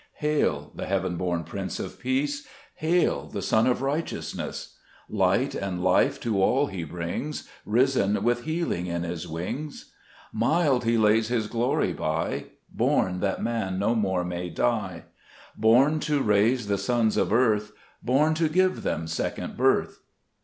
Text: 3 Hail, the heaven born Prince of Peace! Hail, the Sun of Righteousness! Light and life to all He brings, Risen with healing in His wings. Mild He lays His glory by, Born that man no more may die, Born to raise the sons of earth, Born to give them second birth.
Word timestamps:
3 0.19 0.29
Hail, 0.29 0.71
the 0.73 0.87
heaven 0.87 1.15
born 1.15 1.43
Prince 1.43 1.79
of 1.79 1.99
Peace! 1.99 2.47
Hail, 2.77 3.27
the 3.27 3.39
Sun 3.39 3.67
of 3.67 3.83
Righteousness! 3.83 4.75
Light 5.07 5.53
and 5.53 5.83
life 5.83 6.19
to 6.21 6.41
all 6.41 6.65
He 6.65 6.83
brings, 6.83 7.47
Risen 7.67 8.23
with 8.23 8.45
healing 8.45 8.87
in 8.87 9.03
His 9.03 9.27
wings. 9.27 9.93
Mild 10.33 10.85
He 10.85 10.97
lays 10.97 11.27
His 11.27 11.45
glory 11.45 11.93
by, 11.93 12.45
Born 12.71 13.19
that 13.19 13.43
man 13.43 13.77
no 13.77 13.93
more 13.93 14.23
may 14.25 14.49
die, 14.49 15.03
Born 15.55 15.99
to 15.99 16.23
raise 16.23 16.65
the 16.65 16.79
sons 16.79 17.15
of 17.15 17.31
earth, 17.31 17.71
Born 18.01 18.33
to 18.33 18.49
give 18.49 18.81
them 18.81 19.05
second 19.05 19.55
birth. 19.55 19.99